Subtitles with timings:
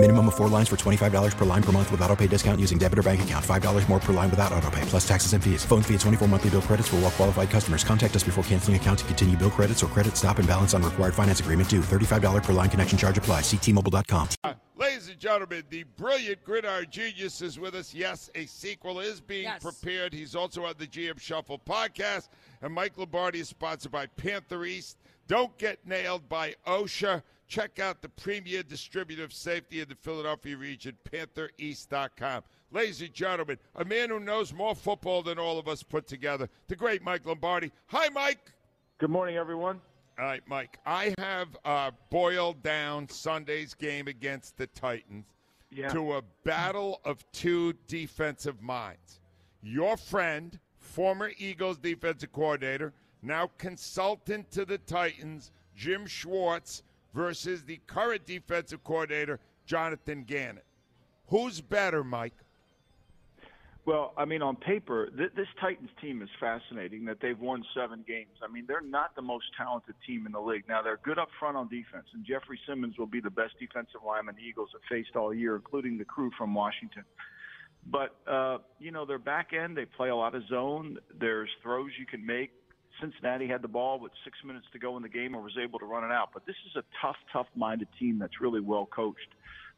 [0.00, 2.78] Minimum of four lines for $25 per line per month with auto pay discount using
[2.78, 3.44] debit or bank account.
[3.44, 5.64] $5 more per line without auto pay, plus taxes and fees.
[5.64, 7.82] Phone fee at 24 monthly bill credits for all well qualified customers.
[7.82, 10.84] Contact us before canceling account to continue bill credits or credit stop and balance on
[10.84, 11.80] required finance agreement due.
[11.80, 13.40] $35 per line connection charge apply.
[13.40, 14.28] Ctmobile.com.
[14.44, 17.92] Uh, ladies and gentlemen, the brilliant Gridiron Genius is with us.
[17.92, 19.60] Yes, a sequel is being Yes.
[19.60, 20.12] prepared.
[20.12, 22.28] He's also on the GM Shuffle podcast.
[22.62, 24.96] And Mike Lombardi is sponsored by Panther East.
[25.28, 27.22] Don't get nailed by OSHA.
[27.46, 32.42] Check out the premier distributor of safety in the Philadelphia region, PantherEast.com.
[32.70, 36.48] Ladies and gentlemen, a man who knows more football than all of us put together,
[36.66, 37.70] the great Mike Lombardi.
[37.86, 38.52] Hi, Mike.
[38.98, 39.80] Good morning, everyone.
[40.18, 40.78] All right, Mike.
[40.84, 45.24] I have uh, boiled down Sunday's game against the Titans
[45.70, 45.88] Yeah.
[45.90, 49.20] to a battle of two defensive minds.
[49.62, 56.82] Your friend, former Eagles defensive coordinator, now consultant to the Titans, Jim Schwartz,
[57.14, 60.62] versus the current defensive coordinator, Jonathan Gannon.
[61.28, 62.34] Who's better, Mike?
[63.84, 68.04] Well, I mean, on paper, th- this Titans team is fascinating that they've won seven
[68.06, 68.36] games.
[68.42, 70.64] I mean, they're not the most talented team in the league.
[70.68, 74.02] Now, they're good up front on defense, and Jeffrey Simmons will be the best defensive
[74.06, 77.04] lineman the Eagles have faced all year, including the crew from Washington.
[77.86, 80.98] But, uh, you know, their back end, they play a lot of zone.
[81.18, 82.52] There's throws you can make.
[83.00, 85.78] Cincinnati had the ball with six minutes to go in the game and was able
[85.78, 86.30] to run it out.
[86.32, 89.28] But this is a tough, tough-minded team that's really well coached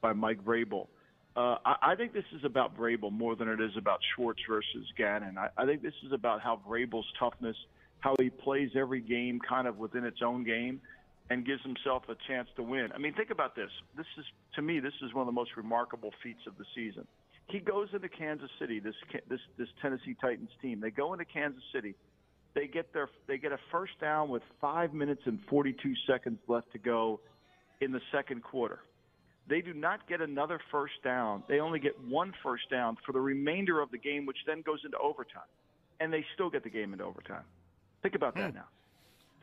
[0.00, 0.88] by Mike Vrabel.
[1.36, 4.86] Uh, I, I think this is about Vrabel more than it is about Schwartz versus
[4.96, 5.36] Gannon.
[5.36, 7.56] I, I think this is about how Vrabel's toughness,
[8.00, 10.80] how he plays every game kind of within its own game,
[11.28, 12.88] and gives himself a chance to win.
[12.94, 13.70] I mean, think about this.
[13.96, 17.06] This is to me, this is one of the most remarkable feats of the season.
[17.48, 18.80] He goes into Kansas City.
[18.80, 18.94] This
[19.28, 20.80] this this Tennessee Titans team.
[20.80, 21.94] They go into Kansas City.
[22.56, 26.72] They get their they get a first down with five minutes and 42 seconds left
[26.72, 27.20] to go
[27.82, 28.80] in the second quarter.
[29.46, 31.42] They do not get another first down.
[31.48, 34.80] They only get one first down for the remainder of the game, which then goes
[34.86, 35.42] into overtime,
[36.00, 37.44] and they still get the game into overtime.
[38.02, 38.56] Think about that hmm.
[38.56, 38.68] now.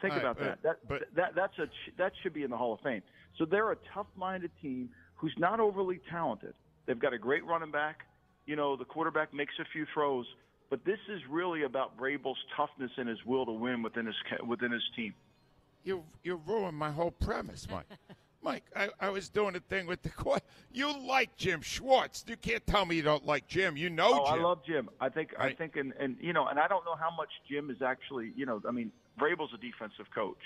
[0.01, 0.89] Think All right, about but- that.
[0.89, 1.67] That, that that's a
[1.99, 3.03] that should be in the Hall of Fame.
[3.37, 6.55] So they're a tough-minded team who's not overly talented.
[6.87, 7.99] They've got a great running back.
[8.47, 10.25] You know, the quarterback makes a few throws,
[10.73, 14.15] but this is really about Vrabel's toughness and his will to win within his
[14.47, 15.13] within his team.
[15.83, 17.85] You you ruined my whole premise, Mike.
[18.41, 20.41] Mike, I, I was doing a thing with the court.
[20.71, 22.25] You like Jim Schwartz.
[22.27, 23.77] You can't tell me you don't like Jim.
[23.77, 24.39] You know Oh, Jim.
[24.39, 24.89] I love Jim.
[24.99, 25.57] I think I Right.
[25.59, 28.47] think and and you know, and I don't know how much Jim is actually, you
[28.47, 30.41] know, I mean, Vrabel's a defensive coach.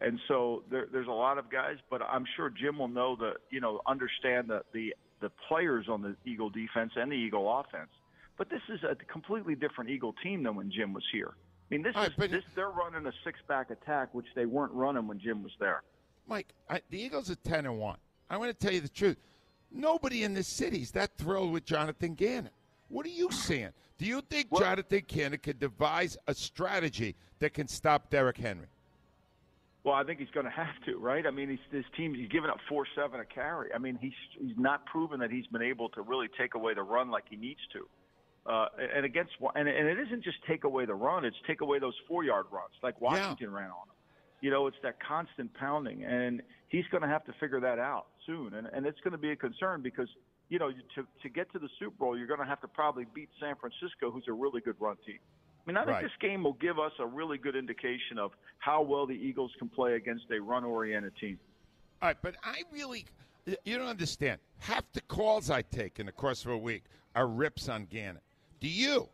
[0.00, 3.34] And so there, there's a lot of guys, but I'm sure Jim will know the,
[3.50, 7.90] you know, understand the, the the players on the Eagle defense and the Eagle offense.
[8.38, 11.32] But this is a completely different Eagle team than when Jim was here.
[11.34, 14.26] I mean, this All right, is but- this they're running a six back attack, which
[14.34, 15.82] they weren't running when Jim was there.
[16.26, 17.98] Mike, I, the Eagles are ten and one.
[18.30, 19.16] I want to tell you the truth.
[19.70, 22.50] Nobody in this city is that thrilled with Jonathan Gannon.
[22.88, 23.70] What are you saying?
[23.98, 28.66] Do you think What- Jonathan Gannon could devise a strategy that can stop Derrick Henry?
[29.84, 31.26] Well, I think he's going to have to, right?
[31.26, 33.72] I mean, he's, his team he's giving up four seven a carry.
[33.74, 36.82] I mean, he's he's not proven that he's been able to really take away the
[36.82, 37.88] run like he needs to.
[38.48, 38.66] Uh,
[38.96, 41.94] and against and, and it isn't just take away the run; it's take away those
[42.08, 43.94] four yard runs like Washington ran on him.
[44.40, 48.06] You know, it's that constant pounding, and he's going to have to figure that out
[48.24, 48.54] soon.
[48.54, 50.08] And and it's going to be a concern because
[50.48, 53.04] you know to to get to the Super Bowl, you're going to have to probably
[53.14, 55.18] beat San Francisco, who's a really good run team.
[55.66, 56.02] I mean, I think Right.
[56.04, 59.68] this game will give us a really good indication of how well the Eagles can
[59.68, 61.38] play against a run-oriented team.
[62.00, 63.04] All right, but I really,
[63.44, 64.40] you don't understand.
[64.60, 66.84] Half the calls I take in the course of a week
[67.14, 68.22] are rips on Gannon.
[68.60, 69.08] Do you,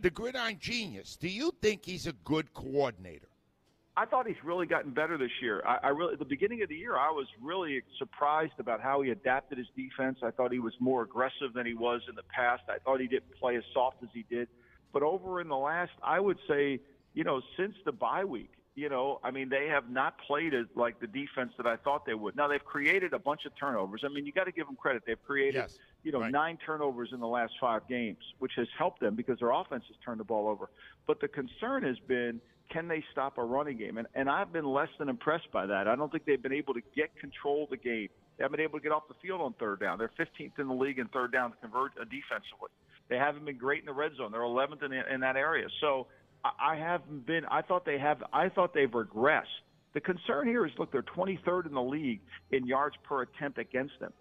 [0.00, 3.28] the gridiron genius, do you think he's a good coordinator?
[3.94, 5.62] I thought he's really gotten better this year.
[5.66, 9.02] I, I really, at the beginning of the year, I was really surprised about how
[9.02, 10.18] he adapted his defense.
[10.22, 12.62] I thought he was more aggressive than he was in the past.
[12.68, 14.48] I thought he didn't play as soft as he did.
[14.94, 16.80] But over in the last, I would say,
[17.12, 20.64] you know, since the bye week, you know, I mean, they have not played as
[20.74, 22.36] like the defense that I thought they would.
[22.36, 24.02] Now they've created a bunch of turnovers.
[24.04, 25.02] I mean, you got to give them credit.
[25.06, 25.78] They've created, Yes.
[26.02, 26.32] you know, Right.
[26.32, 29.96] nine turnovers in the last five games, which has helped them because their offense has
[30.04, 30.70] turned the ball over.
[31.06, 32.40] But the concern has been,
[32.70, 33.98] can they stop a running game?
[33.98, 35.86] And, and I've been less than impressed by that.
[35.86, 38.08] I don't think they've been able to get control of the game.
[38.38, 39.98] They haven't been able to get off the field on third down.
[39.98, 42.70] They're 15th in the league in third down to convert uh, defensively.
[43.10, 44.32] They haven't been great in the red zone.
[44.32, 45.66] They're 11th in, in that area.
[45.82, 46.06] So
[46.44, 47.44] I, haven't been.
[47.46, 48.22] I thought they have.
[48.32, 49.44] I thought they've regressed.
[49.94, 53.98] The concern here is, look, they're 23rd in the league in yards per attempt against
[54.00, 54.12] them.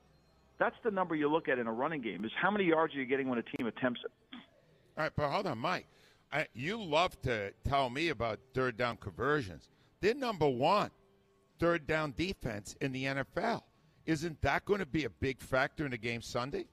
[0.59, 2.99] That's the number you look at in a running game is how many yards are
[2.99, 4.11] you getting when a team attempts it.
[4.97, 5.87] All right, but hold on, Mike.
[6.31, 9.69] I, you love to tell me about third down conversions.
[10.01, 10.91] They're number one
[11.59, 13.61] third down defense in the NFL.
[14.05, 16.65] Isn't that going to be a big factor in the game Sunday?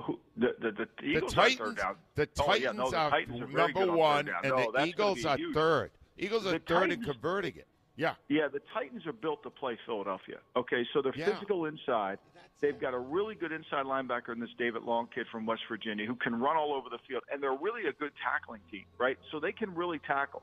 [0.00, 1.96] Who, the, the, the, The Eagles Titans, are third down.
[2.14, 4.84] the Oh, Titans yeah, no, the are Titans are number on one, and No, the
[4.84, 5.54] Eagles are huge.
[5.54, 5.90] third.
[6.18, 7.66] Eagles are third in converting it.
[7.96, 8.14] Yeah.
[8.28, 10.36] Yeah, the Titans are built to play Philadelphia.
[10.54, 11.32] Okay, so they're Yeah.
[11.32, 12.18] physical inside.
[12.60, 16.06] They've got a really good inside linebacker in this David Long kid from West Virginia
[16.06, 19.18] who can run all over the field, and they're really a good tackling team, right?
[19.30, 20.42] So they can really tackle.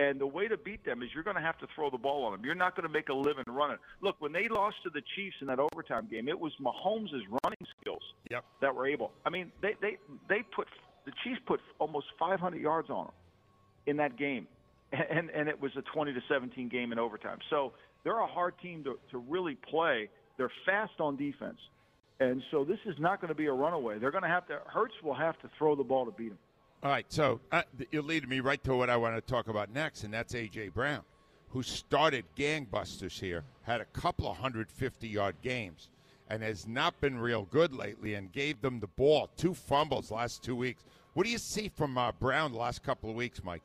[0.00, 2.24] And the way to beat them is you're going to have to throw the ball
[2.24, 2.42] on them.
[2.42, 3.76] You're not going to make a living running.
[4.00, 7.10] Look, when they lost to the Chiefs in that overtime game, it was Mahomes'
[7.44, 8.44] running skills Yep.
[8.62, 9.12] that were able.
[9.26, 9.98] I mean, they they
[10.28, 10.68] they put
[11.04, 13.14] the Chiefs put almost 500 yards on them
[13.86, 14.46] in that game,
[14.92, 17.38] and and it was a 20 to 17 game in overtime.
[17.50, 20.08] So they're a hard team to to really play.
[20.38, 21.58] They're fast on defense,
[22.20, 23.98] and so this is not going to be a runaway.
[23.98, 24.60] They're going to have to.
[24.66, 26.38] Hurts will have to throw the ball to beat them.
[26.82, 27.60] All right, so uh,
[27.90, 30.68] you're leading me right to what I want to talk about next, and that's A.J.
[30.68, 31.02] Brown,
[31.50, 35.90] who started gangbusters here, had a couple of 150 yard games,
[36.30, 39.28] and has not been real good lately and gave them the ball.
[39.36, 40.82] Two fumbles last two weeks.
[41.12, 43.62] What do you see from uh, Brown the last couple of weeks, Mike?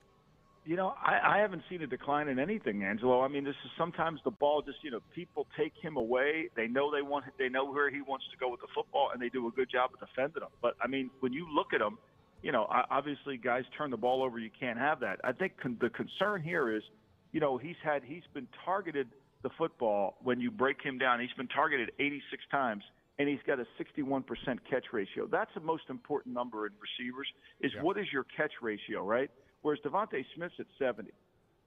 [0.66, 3.22] You know, I, I haven't seen a decline in anything, Angelo.
[3.22, 6.50] I mean, this is sometimes the ball just, you know, people take him away.
[6.58, 9.22] They know they want, they know where he wants to go with the football, and
[9.22, 10.50] they do a good job of defending him.
[10.62, 11.98] But I mean, when you look at him,
[12.46, 14.38] you know, obviously guys turn the ball over.
[14.38, 15.20] You can't have that.
[15.24, 16.84] I think con- the concern here is,
[17.32, 19.08] you know, he's had, he's been targeted
[19.42, 21.20] the football when you break him down.
[21.20, 22.84] He's been targeted 86 times,
[23.18, 24.24] and he's got a 61%
[24.70, 25.26] catch ratio.
[25.26, 27.28] That's the most important number in receivers.
[27.62, 27.82] Is Yeah.
[27.82, 29.32] what is your catch ratio, right?
[29.64, 31.10] Whereas DeVonta Smith's at 70.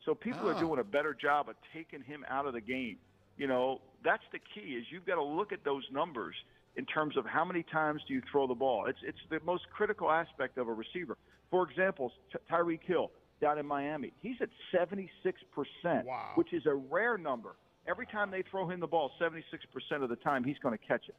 [0.04, 0.56] So people Ah.
[0.56, 2.98] are doing a better job of taking him out of the game.
[3.36, 6.36] You know, that's the key is you've got to look at those numbers
[6.76, 8.86] in terms of how many times do you throw the ball.
[8.86, 11.16] It's it's the most critical aspect of a receiver.
[11.50, 13.10] For example, Ty- Tyreek Hill
[13.40, 16.32] down in Miami, he's at 76%, Wow.
[16.34, 17.56] which is a rare number.
[17.86, 21.08] Every time they throw him the ball, 76% of the time he's going to catch
[21.08, 21.14] it.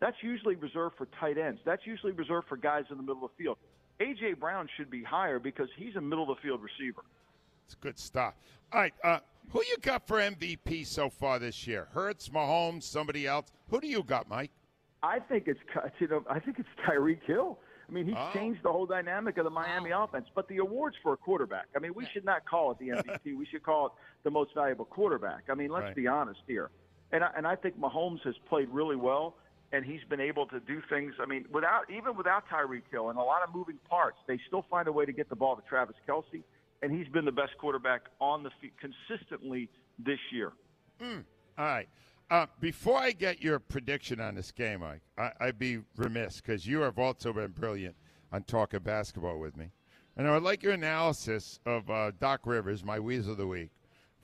[0.00, 1.60] That's usually reserved for tight ends.
[1.64, 3.56] That's usually reserved for guys in the middle of the field.
[4.00, 4.34] A.J.
[4.34, 7.02] Brown should be higher because he's a middle of the field receiver.
[7.66, 8.34] It's good stuff.
[8.72, 11.86] All right, uh, who you got for MVP so far this year?
[11.92, 13.46] Hurts, Mahomes, somebody else?
[13.70, 14.50] Who do you got, Mike?
[15.02, 15.60] I think it's
[15.98, 17.58] you know I think it's Tyreek Hill.
[17.88, 18.30] I mean, he's Oh.
[18.32, 20.04] changed the whole dynamic of the Miami oh.
[20.04, 20.26] offense.
[20.34, 23.36] But the awards for a quarterback, I mean, we should not call it the MVP.
[23.36, 25.44] we should call it the most valuable quarterback.
[25.50, 25.96] I mean, let's Right.
[25.96, 26.70] be honest here.
[27.10, 29.36] And I, and I think Mahomes has played really well,
[29.72, 31.14] and he's been able to do things.
[31.20, 34.62] I mean, without even without Tyreek Hill and a lot of moving parts, they still
[34.70, 36.42] find a way to get the ball to Travis Kelce,
[36.80, 39.68] and he's been the best quarterback on the field consistently
[39.98, 40.52] this year.
[41.00, 41.24] Mm.
[41.58, 41.88] All right.
[42.32, 46.66] Uh, before I get your prediction on this game, Mike, I, I'd be remiss because
[46.66, 47.94] you have also been brilliant
[48.32, 49.66] on talking basketball with me.
[50.16, 53.68] And I would like your analysis of uh, Doc Rivers, my Weasel of the Week,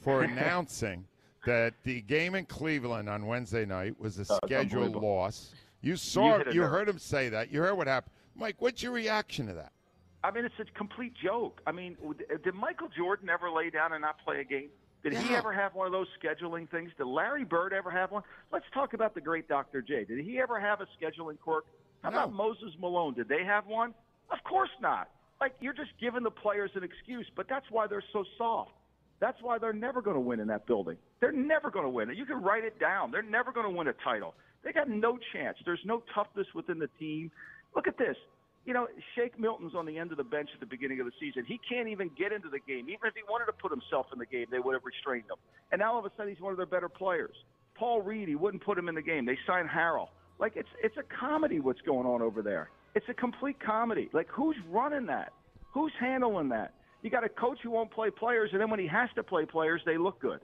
[0.00, 1.04] for announcing
[1.44, 5.52] that the game in Cleveland on Wednesday night was a scheduled loss.
[5.82, 7.52] You saw, a you heard him say that.
[7.52, 8.14] You heard what happened.
[8.34, 9.72] Mike, what's your reaction to that?
[10.24, 11.60] I mean, it's a complete joke.
[11.66, 11.98] I mean,
[12.42, 14.70] did Michael Jordan ever lay down and not play a game?
[15.02, 16.90] Did he ever have one of those scheduling things?
[16.98, 18.22] Did Larry Bird ever have one?
[18.52, 19.80] Let's talk about the great Dr.
[19.80, 20.04] J.
[20.04, 21.66] Did he ever have a scheduling quirk?
[22.02, 22.18] How No.
[22.18, 23.14] about Moses Malone?
[23.14, 23.94] Did they have one?
[24.30, 25.08] Of course not.
[25.40, 28.72] Like, you're just giving the players an excuse, but that's why they're so soft.
[29.20, 30.96] That's why they're never going to win in that building.
[31.20, 32.10] They're never going to win.
[32.14, 33.10] You can write it down.
[33.10, 34.34] They're never going to win a title.
[34.64, 35.58] They got no chance.
[35.64, 37.30] There's no toughness within the team.
[37.74, 38.16] Look at this.
[38.68, 41.12] You know, Shake Milton's on the end of the bench at the beginning of the
[41.18, 41.42] season.
[41.46, 42.90] He can't even get into the game.
[42.90, 45.38] Even if he wanted to put himself in the game, they would have restrained him.
[45.72, 47.34] And now all of a sudden he's one of their better players.
[47.74, 49.24] Paul Reed, he wouldn't put him in the game.
[49.24, 50.08] They signed Harrell.
[50.38, 52.68] Like it's it's a comedy what's going on over there.
[52.94, 54.10] It's a complete comedy.
[54.12, 55.32] Like who's running that?
[55.72, 56.74] Who's handling that?
[57.00, 59.46] You got a coach who won't play players, and then when he has to play
[59.46, 60.40] players, they look good.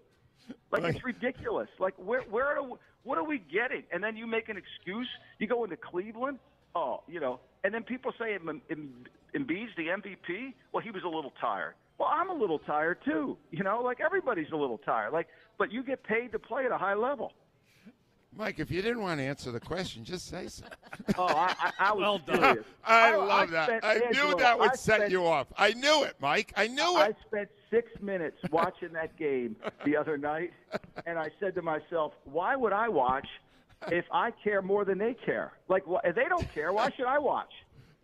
[0.73, 1.69] Like it's ridiculous.
[1.79, 2.67] Like where where are
[3.03, 3.83] what are we getting?
[3.93, 5.09] And then you make an excuse.
[5.39, 6.39] You go into Cleveland.
[6.75, 7.41] Oh, you know.
[7.63, 9.05] And then people say Em- Em-
[9.35, 10.55] Embiid's the MVP.
[10.73, 11.75] Well, he was a little tired.
[11.99, 13.37] Well, I'm a little tired too.
[13.51, 15.13] You know, like everybody's a little tired.
[15.13, 15.29] Like,
[15.59, 17.33] but you get paid to play at a high level.
[18.37, 20.65] Mike, if you didn't want to answer the question, just say so.
[21.17, 22.41] Oh, I, I, I was Well done.
[22.43, 22.65] serious.
[22.85, 23.69] I love that.
[23.69, 25.47] spent- I knew Angelo, that would I set spent- you off.
[25.57, 26.53] I knew it, Mike.
[26.57, 27.01] I knew it.
[27.01, 29.55] I spent six minutes watching that game
[29.85, 30.53] the other night,
[31.07, 33.29] and I said to myself, "Why would I watch
[33.93, 35.53] if I care more than they care?
[35.69, 37.53] Like, wh- if they don't care, why should I watch?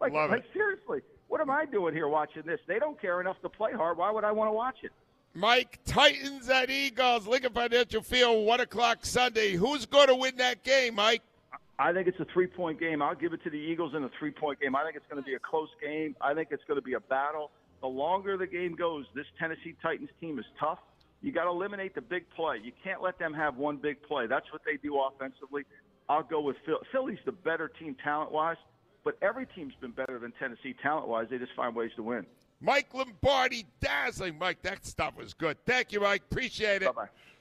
[0.00, 0.50] Like, Love like it.
[0.52, 2.60] seriously, what am I doing here watching this?
[2.66, 3.96] They don't care enough to play hard.
[3.98, 4.92] Why would I want to watch it?
[5.34, 9.52] Mike, Titans at Eagles, Lincoln Financial Field, 1 o'clock Sunday.
[9.52, 11.22] Who's going to win that game, Mike?
[11.78, 13.00] I think it's a three point game.
[13.00, 14.74] I'll give it to the Eagles in a three point game.
[14.76, 16.14] I think it's going to be a close game.
[16.20, 17.50] I think it's going to be a battle.
[17.80, 20.78] The longer the game goes, this Tennessee Titans team is tough.
[21.22, 22.60] You got to eliminate the big play.
[22.62, 24.26] You can't let them have one big play.
[24.26, 25.64] That's what they do offensively.
[26.08, 26.78] I'll go with Phil.
[26.90, 28.56] Philly's the better team talent wise,
[29.04, 31.26] but every team's been better than Tennessee talent wise.
[31.30, 32.26] They just find ways to win.
[32.60, 34.38] Mike Lombardi, dazzling.
[34.38, 35.56] Mike, that stuff was good.
[35.64, 36.22] Thank you, Mike.
[36.30, 36.94] Appreciate it.
[36.94, 37.08] Bye bye.